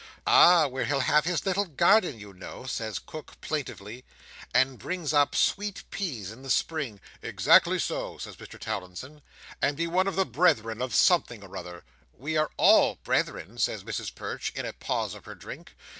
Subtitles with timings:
[0.25, 4.03] "Ah, where he'll have his little garden, you know," says Cook plaintively,
[4.51, 9.21] "and bring up sweet peas in the spring." "Exactly so," says Mr Towlinson,
[9.61, 11.83] "and be one of the Brethren of something or another."
[12.17, 15.75] "We are all brethren," says Mrs Perch, in a pause of her drink.